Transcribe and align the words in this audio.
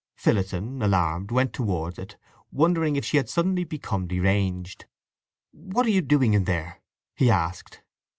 Phillotson, 0.15 0.81
alarmed, 0.81 1.29
went 1.29 1.53
towards 1.53 1.99
it, 1.99 2.17
wondering 2.51 2.95
if 2.95 3.05
she 3.05 3.17
had 3.17 3.29
suddenly 3.29 3.63
become 3.63 4.07
deranged. 4.07 4.85
"What 5.51 5.85
are 5.85 5.91
you 5.91 6.01
doing 6.01 6.33
in 6.33 6.45
there?" 6.45 6.81
he 7.15 7.29
asked. 7.29 7.83